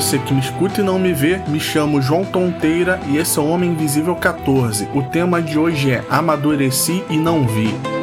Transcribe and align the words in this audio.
você 0.00 0.18
que 0.18 0.32
me 0.32 0.40
escuta 0.40 0.80
e 0.80 0.82
não 0.82 0.98
me 0.98 1.12
vê, 1.12 1.36
me 1.46 1.60
chamo 1.60 2.00
João 2.00 2.24
Tonteira 2.24 2.98
e 3.06 3.18
esse 3.18 3.38
é 3.38 3.42
o 3.42 3.46
Homem 3.46 3.72
Invisível 3.72 4.16
14. 4.16 4.88
O 4.94 5.02
tema 5.02 5.42
de 5.42 5.58
hoje 5.58 5.90
é 5.90 6.02
Amadureci 6.08 7.04
e 7.10 7.18
não 7.18 7.46
vi. 7.46 7.99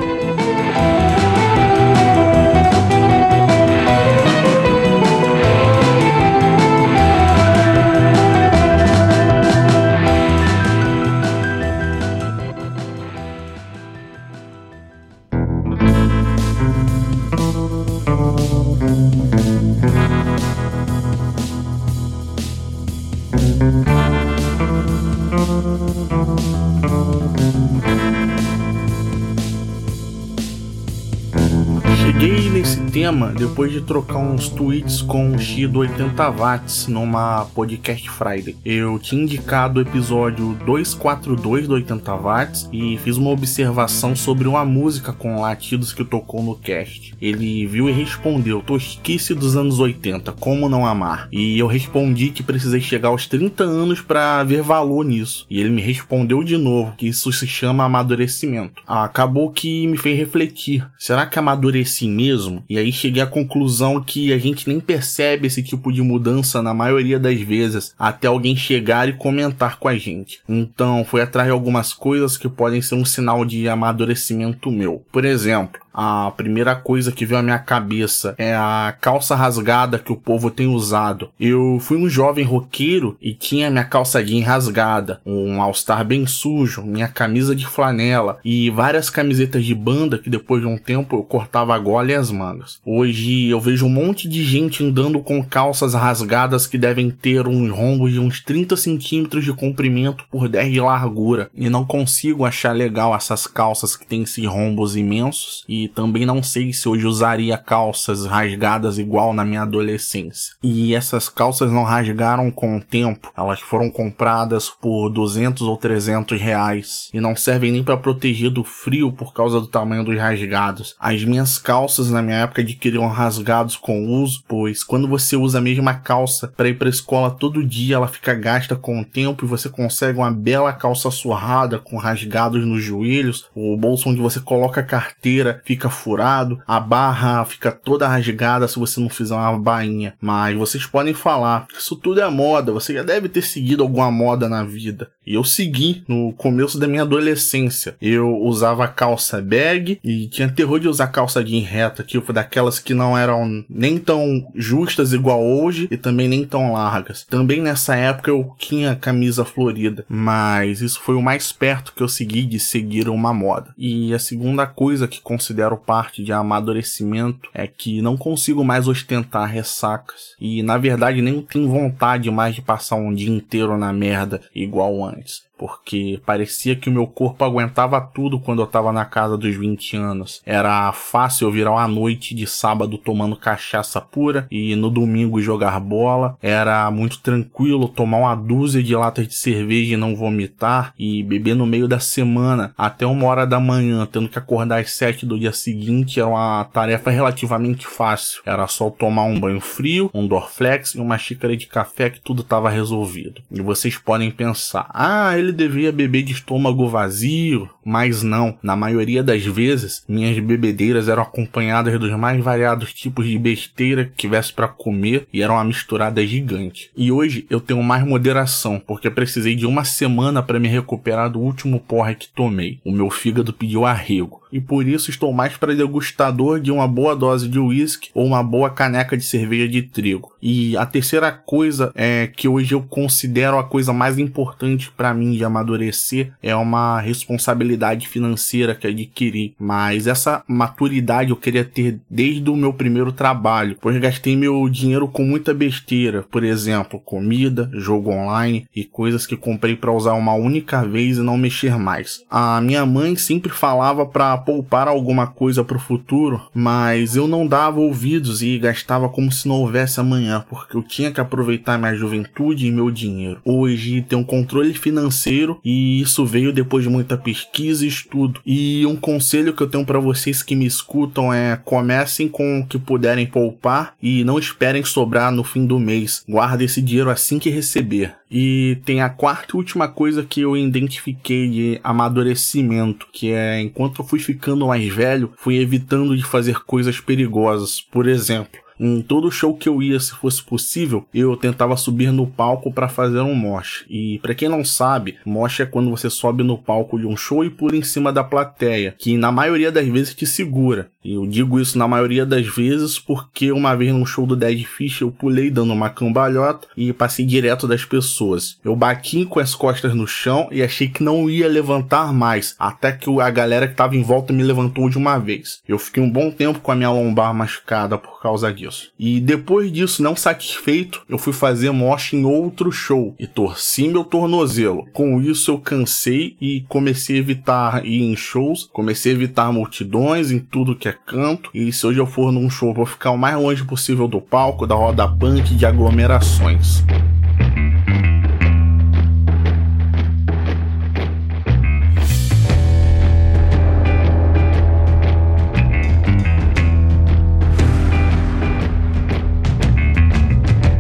Tema 33.00 33.28
depois 33.28 33.72
de 33.72 33.80
trocar 33.80 34.17
uns 34.17 34.50
tweets 34.50 35.03
com 35.03 35.30
o 35.30 35.39
X 35.39 35.69
do 35.69 35.81
80 35.81 36.31
watts 36.31 36.88
numa 36.88 37.45
podcast 37.53 38.09
Friday. 38.09 38.55
Eu 38.66 38.97
tinha 38.97 39.21
indicado 39.21 39.77
o 39.77 39.83
episódio 39.83 40.58
242 40.66 41.67
do 41.67 41.75
80 41.75 42.16
watts 42.16 42.67
e 42.73 42.97
fiz 42.97 43.17
uma 43.17 43.30
observação 43.30 44.16
sobre 44.16 44.47
uma 44.47 44.66
música 44.66 45.13
com 45.13 45.39
latidos 45.39 45.94
que 45.94 46.03
tocou 46.03 46.41
no 46.41 46.55
cast. 46.55 47.13
Ele 47.21 47.67
viu 47.67 47.88
e 47.88 47.91
respondeu: 47.91 48.63
Tosquice 48.63 49.36
dos 49.36 49.55
anos 49.55 49.77
80, 49.77 50.31
como 50.31 50.67
não 50.67 50.83
amar? 50.83 51.27
E 51.31 51.59
eu 51.59 51.67
respondi 51.67 52.31
que 52.31 52.41
precisei 52.41 52.81
chegar 52.81 53.09
aos 53.09 53.27
30 53.27 53.64
anos 53.64 54.02
para 54.02 54.43
ver 54.43 54.64
valor 54.64 55.05
nisso. 55.05 55.45
E 55.52 55.59
ele 55.59 55.69
me 55.69 55.83
respondeu 55.83 56.43
de 56.43 56.58
novo 56.58 56.95
que 56.97 57.08
isso 57.08 57.31
se 57.31 57.45
chama 57.45 57.83
amadurecimento. 57.83 58.81
Acabou 58.88 59.52
que 59.52 59.86
me 59.86 59.97
fez 59.97 60.17
refletir: 60.17 60.83
será 60.97 61.27
que 61.27 61.38
amadureci 61.38 62.08
mesmo. 62.08 62.64
E 62.67 62.75
aí 62.80 62.86
cheguei 62.91 63.21
à 63.21 63.27
conclusão 63.27 64.02
que 64.02 64.31
a 64.33 64.38
gente 64.38 64.67
nem 64.67 64.80
percebe 64.80 65.47
esse 65.47 65.63
tipo 65.63 65.91
de 65.91 66.02
mudança 66.02 66.61
na 66.61 66.73
maioria 66.73 67.19
das 67.19 67.39
vezes 67.39 67.93
até 67.97 68.27
alguém 68.27 68.55
chegar 68.55 69.07
e 69.09 69.13
comentar 69.13 69.80
com 69.80 69.88
a 69.88 69.97
gente. 69.97 70.39
Então, 70.47 71.05
fui 71.05 71.21
atrás 71.21 71.47
de 71.47 71.52
algumas 71.52 71.93
coisas 71.93 72.38
que 72.38 72.49
podem 72.49 72.81
ser 72.81 72.95
um 72.95 73.05
sinal 73.05 73.45
de 73.45 73.67
amadurecimento 73.67 74.71
meu. 74.71 75.03
Por 75.11 75.25
exemplo, 75.25 75.80
a 75.97 76.31
primeira 76.37 76.75
coisa 76.75 77.11
que 77.11 77.25
veio 77.25 77.39
à 77.39 77.43
minha 77.43 77.57
cabeça 77.57 78.35
é 78.37 78.55
a 78.55 78.95
calça 79.01 79.35
rasgada 79.35 79.97
que 79.97 80.11
o 80.11 80.15
povo 80.15 80.51
tem 80.51 80.67
usado. 80.67 81.29
Eu 81.39 81.79
fui 81.81 81.97
um 81.97 82.07
jovem 82.07 82.45
roqueiro 82.45 83.17
e 83.19 83.33
tinha 83.33 83.71
minha 83.71 83.83
calça 83.83 84.23
jeans 84.23 84.45
rasgada, 84.45 85.19
um 85.25 85.59
all-star 85.59 86.05
bem 86.05 86.27
sujo, 86.27 86.83
minha 86.83 87.07
camisa 87.07 87.55
de 87.55 87.65
flanela 87.65 88.37
e 88.45 88.69
várias 88.69 89.09
camisetas 89.09 89.65
de 89.65 89.73
banda 89.73 90.19
que 90.19 90.29
depois 90.29 90.61
de 90.61 90.67
um 90.67 90.77
tempo 90.77 91.15
eu 91.15 91.23
cortava 91.23 91.73
a 91.73 91.79
gola 91.79 92.11
e 92.11 92.15
as 92.15 92.29
mangas. 92.29 92.79
Hoje 92.85 93.47
eu 93.49 93.59
vejo 93.59 93.87
um 93.87 93.89
monte 93.89 94.29
de 94.29 94.43
gente 94.43 94.83
andando 94.83 95.19
com 95.19 95.43
calças 95.43 95.95
rasgadas 95.95 96.67
que 96.67 96.77
devem 96.77 97.09
ter 97.09 97.47
uns 97.47 97.71
rombos 97.71 98.13
de 98.13 98.19
uns 98.19 98.39
30 98.39 98.77
centímetros 98.77 99.43
de 99.43 99.52
comprimento 99.52 100.25
por 100.30 100.47
10 100.47 100.73
de 100.73 100.80
largura 100.80 101.49
e 101.55 101.71
não 101.71 101.83
consigo 101.83 102.45
achar 102.45 102.75
legal 102.75 103.15
essas 103.15 103.47
calças 103.47 103.95
que 103.95 104.05
têm 104.05 104.21
esses 104.21 104.45
rombos 104.45 104.95
imensos 104.95 105.65
e 105.67 105.86
também 105.87 106.25
não 106.25 106.42
sei 106.43 106.73
se 106.73 106.87
hoje 106.87 107.05
usaria 107.05 107.58
calças 107.58 108.25
rasgadas 108.25 108.98
igual 108.98 109.33
na 109.33 109.45
minha 109.45 109.61
adolescência. 109.61 110.53
E 110.64 110.95
essas 110.95 111.30
calças 111.30 111.71
não 111.71 111.83
rasgaram 111.83 112.49
com 112.52 112.77
o 112.77 112.81
tempo, 112.81 113.31
elas 113.37 113.59
foram 113.59 113.89
compradas 113.89 114.70
por 114.70 115.09
200 115.09 115.61
ou 115.64 115.77
300 115.77 116.39
reais 116.39 117.09
e 117.14 117.20
não 117.20 117.36
servem 117.36 117.71
nem 117.71 117.83
para 117.83 117.98
proteger 117.98 118.49
do 118.49 118.64
frio 118.64 119.11
por 119.11 119.33
causa 119.33 119.59
do 119.59 119.67
tamanho 119.67 120.03
dos 120.03 120.17
rasgados. 120.17 120.95
As 120.99 121.23
minhas 121.23 121.58
calças 121.58 122.09
na 122.09 122.21
minha 122.21 122.37
época 122.37 122.61
adquiriram 122.61 123.08
rasgados 123.08 123.75
com 123.75 124.08
uso, 124.21 124.43
pois 124.48 124.83
quando 124.83 125.08
você 125.08 125.36
usa 125.36 125.58
a 125.58 125.61
mesma 125.61 125.93
calça 125.93 126.48
para 126.55 126.69
ir 126.69 126.77
para 126.77 126.89
escola 126.89 127.31
todo 127.31 127.65
dia, 127.65 127.95
ela 127.95 128.08
fica 128.08 128.34
gasta 128.34 128.75
com 128.75 129.02
o 129.02 129.06
tempo 129.06 129.46
e 129.46 129.48
você 129.48 129.69
consegue 129.69 130.19
uma 130.19 130.31
bela 130.31 130.74
calça 130.74 131.12
surrada 131.12 131.80
com 131.80 131.98
rasgados 131.98 132.66
nos 132.66 132.84
joelhos, 132.84 133.50
o 133.56 133.75
bolso 133.78 134.09
onde 134.09 134.22
você 134.22 134.40
coloca 134.40 134.81
a 134.81 134.84
carteira 134.84 135.62
fica 135.66 135.77
fica 135.78 135.90
furado, 135.92 136.60
a 136.68 136.80
barra 136.80 137.46
fica 137.46 137.72
toda 137.72 138.08
rasgada 138.08 138.68
se 138.68 138.80
você 138.80 139.00
não 139.00 139.10
fizer 139.10 139.36
uma 139.36 139.60
bainha. 139.60 140.16
Mas 140.20 140.58
vocês 140.58 140.86
podem 140.88 141.14
falar, 141.14 141.68
isso 141.78 141.96
tudo 141.96 142.20
é 142.20 142.30
moda, 142.30 142.72
você 142.72 142.94
já 142.96 143.04
deve 143.04 143.30
ter 143.30 143.44
seguido 143.44 143.84
alguma 143.84 144.12
moda 144.12 144.50
na 144.50 144.64
vida. 144.64 145.10
E 145.26 145.36
eu 145.36 145.44
segui 145.44 146.04
no 146.08 146.34
começo 146.34 146.80
da 146.80 146.88
minha 146.88 147.02
adolescência. 147.02 147.96
Eu 148.02 148.38
usava 148.38 148.88
calça 148.88 149.42
bag 149.42 150.00
e 150.02 150.28
tinha 150.28 150.50
terror 150.50 150.80
de 150.80 150.88
usar 150.88 151.08
calça 151.08 151.46
jean 151.46 151.64
reta, 151.64 152.02
tipo 152.02 152.32
daquelas 152.32 152.80
que 152.80 152.94
não 152.94 153.18
eram 153.18 153.64
nem 153.70 153.98
tão 153.98 154.48
justas 154.56 155.14
igual 155.14 155.44
hoje 155.44 155.88
e 155.92 155.98
também 155.98 156.28
nem 156.28 156.46
tão 156.46 156.72
largas. 156.72 157.26
Também 157.30 157.62
nessa 157.62 157.96
época 157.96 158.32
eu 158.32 158.56
tinha 158.58 158.96
camisa 158.96 159.44
florida, 159.44 160.06
mas 160.08 160.82
isso 160.82 161.02
foi 161.02 161.16
o 161.16 161.22
mais 161.22 161.52
perto 161.52 161.94
que 161.94 162.02
eu 162.02 162.08
segui 162.08 162.44
de 162.44 162.58
seguir 162.60 163.10
uma 163.10 163.34
moda. 163.34 163.74
E 163.78 164.14
a 164.14 164.20
segunda 164.20 164.66
coisa 164.66 165.10
que 165.10 165.20
considero 165.20 165.67
considero 165.68 165.78
parte 165.78 166.24
de 166.24 166.32
amadurecimento 166.32 167.50
é 167.54 167.68
que 167.68 168.02
não 168.02 168.16
consigo 168.16 168.64
mais 168.64 168.88
ostentar 168.88 169.50
ressacas. 169.50 170.36
E 170.40 170.64
na 170.64 170.78
verdade 170.78 171.22
nem 171.22 171.42
tenho 171.42 171.70
vontade 171.70 172.32
mais 172.32 172.56
de 172.56 172.62
passar 172.62 172.96
um 172.96 173.14
dia 173.14 173.30
inteiro 173.30 173.78
na 173.78 173.92
merda 173.92 174.42
igual 174.56 175.04
antes 175.04 175.46
porque 175.57 176.22
parecia 176.25 176.75
que 176.75 176.90
o 176.90 176.94
meu 176.94 177.07
corpo 177.07 177.44
aguentava 177.44 178.00
tudo 178.00 178.40
quando 178.40 178.62
eu 178.62 178.68
tava 178.68 178.91
na 178.91 179.06
casa 179.06 179.38
dos 179.38 179.56
20 179.56 179.97
anos. 179.97 180.41
Era 180.45 180.91
fácil 180.91 181.51
virar 181.51 181.72
uma 181.72 181.88
noite 181.88 182.35
de 182.35 182.45
sábado 182.45 182.97
tomando 182.97 183.35
cachaça 183.35 184.00
pura 184.00 184.47
e 184.51 184.75
no 184.75 184.90
domingo 184.90 185.41
jogar 185.41 185.79
bola. 185.79 186.38
Era 186.41 186.90
muito 186.91 187.19
tranquilo 187.19 187.88
tomar 187.88 188.18
uma 188.18 188.35
dúzia 188.35 188.84
de 188.84 188.95
latas 188.95 189.28
de 189.28 189.35
cerveja 189.35 189.94
e 189.94 189.97
não 189.97 190.16
vomitar 190.16 190.94
e 190.97 191.23
beber 191.23 191.56
no 191.56 191.66
meio 191.66 191.88
da 191.88 192.00
semana 192.00 192.74
até 192.78 193.06
uma 193.06 193.25
hora 193.25 193.45
da 193.45 193.59
manhã, 193.59 194.06
tendo 194.06 194.29
que 194.29 194.38
acordar 194.38 194.79
às 194.79 194.91
sete 194.91 195.25
do 195.25 195.39
dia 195.39 195.51
seguinte 195.51 196.19
era 196.19 196.29
uma 196.29 196.63
tarefa 196.66 197.09
relativamente 197.09 197.88
fácil. 197.88 198.41
Era 198.45 198.68
só 198.68 198.89
tomar 198.89 199.24
um 199.24 199.39
banho 199.39 199.59
frio, 199.59 200.09
um 200.13 200.28
Dorflex 200.28 200.95
e 200.95 201.00
uma 201.00 201.18
xícara 201.18 201.56
de 201.56 201.68
café 201.68 202.09
que 202.09 202.19
tudo 202.19 202.41
estava 202.41 202.69
resolvido. 202.69 203.41
E 203.51 203.62
vocês 203.62 203.97
podem 203.97 204.31
pensar, 204.31 204.89
ah, 204.94 205.38
ele 205.38 205.47
ele 205.47 205.58
devia 205.58 205.91
beber 205.91 206.24
de 206.24 206.34
estômago 206.34 206.88
vazio, 206.88 207.69
mas 207.88 208.22
não. 208.22 208.58
Na 208.62 208.75
maioria 208.75 209.24
das 209.24 209.46
vezes, 209.46 210.03
minhas 210.09 210.38
bebedeiras 210.38 211.08
eram 211.08 211.24
acompanhadas 211.24 211.98
dos 211.98 212.12
mais 212.12 212.44
variados 212.44 212.94
tipos 212.94 213.25
de 213.25 213.40
besteira 213.40 214.03
que 214.03 214.18
tivesse 214.18 214.52
para 214.52 214.68
comer 214.68 215.25
e 215.31 215.42
eram 215.42 215.53
uma 215.53 215.64
misturada 215.64 216.25
gigante. 216.28 216.92
E 216.98 217.14
hoje 217.14 217.48
eu 217.50 217.62
tenho 217.62 217.81
mais 217.81 218.06
moderação, 218.06 218.81
porque 218.86 219.09
precisei 219.09 219.56
de 219.56 219.66
uma 219.66 219.86
semana 219.86 220.44
para 220.44 220.59
me 220.59 220.68
recuperar 220.68 221.31
do 221.31 221.40
último 221.40 221.80
porre 221.80 222.16
que 222.16 222.28
tomei. 222.28 222.81
O 222.84 222.92
meu 222.92 223.09
fígado 223.09 223.53
pediu 223.53 223.86
arrego 223.86 224.42
e 224.52 224.59
por 224.59 224.88
isso 224.88 225.09
estou 225.09 225.34
mais 225.34 225.56
para 225.58 225.75
degustador 225.75 226.59
de 226.59 226.72
uma 226.72 226.88
boa 226.88 227.16
dose 227.16 227.48
de 227.48 227.60
uísque 227.60 228.10
ou 228.13 228.25
uma 228.25 228.42
boa 228.42 228.69
caneca 228.69 229.18
de 229.18 229.24
cerveja 229.24 229.68
de 229.68 229.81
trigo. 229.81 230.34
E 230.42 230.75
a 230.78 230.86
terceira 230.86 231.31
coisa 231.31 231.92
é 231.95 232.28
que 232.28 232.48
hoje 232.48 232.74
eu 232.74 232.81
considero 232.81 233.57
a 233.57 233.63
coisa 233.63 233.92
mais 233.92 234.18
importante 234.18 234.92
para 234.92 235.13
mim 235.13 235.31
de 235.31 235.44
amadurecer 235.44 236.31
é 236.42 236.56
uma 236.56 237.00
responsabilidade 237.00 237.76
financeira 238.07 238.75
que 238.75 238.88
adquiri. 238.88 239.56
Mas 239.59 240.07
essa 240.07 240.44
maturidade 240.47 241.31
eu 241.31 241.35
queria 241.35 241.63
ter 241.63 242.00
desde 242.09 242.50
o 242.50 242.56
meu 242.56 242.74
primeiro 242.74 243.12
trabalho, 243.12 243.77
pois 243.79 243.97
gastei 244.00 244.35
meu 244.35 244.68
dinheiro 244.69 245.07
com 245.07 245.24
muita 245.24 245.53
besteira, 245.53 246.24
por 246.24 246.44
exemplo, 246.44 247.00
comida, 247.00 247.69
jogo 247.74 248.12
online 248.12 248.65
e 248.75 248.83
coisas 248.83 249.25
que 249.25 249.35
comprei 249.35 249.75
para 249.75 249.91
usar 249.91 250.13
uma 250.13 250.33
única 250.33 250.83
vez 250.83 251.18
e 251.18 251.21
não 251.21 251.38
mexer 251.38 251.77
mais. 251.77 252.24
A 252.29 252.59
minha 252.62 252.85
mãe 252.85 253.15
sempre 253.15 253.51
falava 253.51 254.06
para 254.06 254.38
poupar 254.38 254.88
alguma 254.88 255.27
coisa 255.27 255.63
para 255.63 255.77
o 255.77 255.79
futuro, 255.79 256.41
mas 256.53 257.15
eu 257.15 257.27
não 257.27 257.45
dava 257.45 257.79
ouvidos 257.79 258.41
e 258.41 258.57
gastava 258.57 259.09
como 259.09 259.31
se 259.31 259.47
não 259.47 259.56
houvesse 259.56 260.00
amanhã, 260.00 260.45
porque 260.50 260.75
eu 260.75 260.83
tinha 260.83 261.12
que 261.12 261.21
aproveitar 261.21 261.77
minha 261.77 261.95
juventude 261.95 262.68
e 262.68 262.71
meu 262.71 262.89
dinheiro. 262.89 263.41
Hoje 263.44 264.01
tem 264.01 264.18
um 264.18 264.24
controle 264.24 264.74
financeiro 264.74 265.59
e 265.63 266.01
isso 266.01 266.25
veio 266.25 266.53
depois 266.53 266.83
de 266.83 266.89
muita 266.89 267.18
pesquisa 267.18 267.67
e 267.68 267.88
estudo. 267.88 268.42
E 268.46 268.86
um 268.86 268.96
conselho 268.96 269.54
que 269.54 269.62
eu 269.62 269.68
tenho 269.68 269.86
para 269.86 270.00
vocês 270.00 270.42
que 270.44 270.56
me 270.56 270.66
escutam 270.66 271.34
é 271.34 271.58
comecem 271.64 272.28
com 272.28 272.60
o 272.60 272.66
que 272.66 272.78
puderem 272.78 273.25
poupar 273.25 273.96
e 274.02 274.24
não 274.24 274.40
esperem 274.40 274.84
sobrar 274.84 275.31
no 275.31 275.44
fim 275.44 275.66
do 275.66 275.80
mês. 275.80 276.24
Guarde 276.28 276.66
esse 276.66 276.81
dinheiro 276.81 277.10
assim 277.10 277.40
que 277.40 277.50
receber. 277.50 278.16
E 278.30 278.78
tem 278.86 279.02
a 279.02 279.10
quarta 279.10 279.54
e 279.54 279.58
última 279.58 279.88
coisa 279.88 280.24
que 280.24 280.42
eu 280.42 280.56
identifiquei 280.58 281.50
de 281.50 281.80
amadurecimento, 281.84 283.08
que 283.12 283.31
é 283.31 283.62
enquanto 283.62 284.02
eu 284.02 284.06
fui 284.06 284.20
ficando 284.20 284.68
mais 284.68 284.94
velho, 284.94 285.31
fui 285.38 285.58
evitando 285.58 286.16
de 286.16 286.24
fazer 286.24 286.60
coisas 286.66 287.00
perigosas. 287.00 287.81
Por 287.81 288.08
exemplo, 288.08 288.60
Em 288.79 289.01
todo 289.01 289.31
show 289.31 289.56
que 289.56 289.68
eu 289.68 289.81
ia, 289.81 290.00
se 290.00 290.12
fosse 290.12 290.44
possível, 290.44 291.06
eu 291.13 291.35
tentava 291.35 291.75
subir 291.75 292.12
no 292.12 292.27
palco 292.27 292.71
para 292.71 292.88
fazer 292.88 293.21
um 293.21 293.33
mosh. 293.33 293.85
E 293.89 294.19
para 294.19 294.35
quem 294.35 294.47
não 294.47 294.63
sabe, 294.63 295.18
mosh 295.25 295.62
é 295.62 295.65
quando 295.65 295.89
você 295.89 296.09
sobe 296.09 296.44
no 296.44 296.57
palco 296.57 297.00
de 297.00 297.07
um 297.07 297.18
show 297.18 297.44
e 297.44 297.50
pula 297.50 297.75
em 297.75 297.83
cima 297.83 298.13
da 298.13 298.24
plateia, 298.24 298.95
que 298.97 299.18
na 299.18 299.31
maioria 299.31 299.71
das 299.71 299.88
vezes 299.88 300.13
te 300.13 300.25
segura. 300.25 300.91
Eu 301.09 301.25
digo 301.25 301.57
isso 301.57 301.77
na 301.77 301.88
maioria 301.88 302.25
das 302.25 302.45
vezes 302.45 303.00
porque 303.00 303.50
uma 303.50 303.74
vez 303.74 303.94
num 303.94 304.06
show 304.06 304.25
do 304.25 304.36
Dead 304.36 304.65
Fish 304.65 305.00
eu 305.00 305.09
pulei 305.09 305.50
dando 305.50 305.71
uma 305.71 305.89
cambalhota 305.89 306.68
e 306.75 306.92
passei 306.92 307.25
direto 307.25 307.65
das 307.65 307.86
pessoas. 307.86 308.57
Eu 308.62 308.75
bati 308.75 309.25
com 309.25 309.39
as 309.39 309.56
costas 309.56 309.95
no 309.95 310.06
chão 310.06 310.50
e 310.51 310.62
achei 310.62 310.89
que 310.89 311.01
não 311.01 311.30
ia 311.30 311.48
levantar 311.48 312.12
mais, 312.12 312.56
até 312.59 312.92
que 312.92 313.09
a 313.21 313.30
galera 313.30 313.68
que 313.68 313.74
estava 313.74 313.95
em 313.95 314.04
volta 314.04 314.33
me 314.33 314.44
levantou 314.44 314.89
de 314.89 314.98
uma 314.98 315.18
vez. 315.18 315.62
Eu 315.65 315.80
fiquei 315.80 316.04
um 316.04 316.12
bom 316.12 316.30
tempo 316.30 316.59
com 316.59 316.74
a 316.74 316.75
minha 316.75 316.92
lombar 316.92 317.33
machucada 317.33 317.98
por 317.98 318.21
causa 318.21 318.53
disso. 318.53 318.92
E 319.00 319.21
depois 319.21 319.71
disso, 319.71 320.03
não 320.03 320.15
satisfeito, 320.15 321.03
eu 321.07 321.18
fui 321.18 321.31
fazer 321.31 321.71
mosh 321.71 322.13
em 322.13 322.25
outro 322.25 322.69
show 322.69 323.15
e 323.18 323.25
torci 323.25 323.88
meu 323.88 324.03
tornozelo. 324.03 324.86
Com 324.92 325.21
isso 325.21 325.51
eu 325.51 325.57
cansei 325.57 326.36
e 326.42 326.65
comecei 326.68 327.15
a 327.15 327.19
evitar 327.19 327.86
ir 327.86 328.01
em 328.01 328.15
shows, 328.18 328.69
comecei 328.74 329.13
a 329.13 329.15
evitar 329.15 329.53
multidões 329.53 330.31
em 330.31 330.39
tudo 330.39 330.75
que 330.75 330.89
é 330.89 330.97
canto. 331.06 331.50
E 331.54 331.72
se 331.72 331.86
hoje 331.86 332.00
eu 332.00 332.06
for 332.06 332.32
num 332.32 332.50
show, 332.50 332.74
vou 332.74 332.86
ficar 332.86 333.12
o 333.12 333.18
mais 333.18 333.36
longe 333.38 333.64
possível 333.64 334.08
do 334.08 334.20
palco, 334.20 334.68
da 334.68 334.76
roda 334.76 335.08
punk, 335.08 335.56
de 335.56 335.66
aglomerações. 335.66 336.84